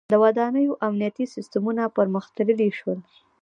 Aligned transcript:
•د 0.13 0.13
ودانیو 0.23 0.79
امنیتي 0.87 1.25
سیستمونه 1.35 1.83
پرمختللي 1.95 2.69
شول. 2.79 2.99